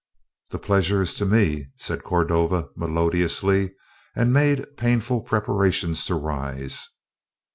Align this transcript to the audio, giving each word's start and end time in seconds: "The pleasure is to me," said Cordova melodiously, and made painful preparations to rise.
"The 0.49 0.57
pleasure 0.57 1.03
is 1.03 1.13
to 1.13 1.27
me," 1.27 1.67
said 1.75 2.03
Cordova 2.03 2.69
melodiously, 2.75 3.75
and 4.15 4.33
made 4.33 4.75
painful 4.75 5.21
preparations 5.21 6.05
to 6.05 6.15
rise. 6.15 6.87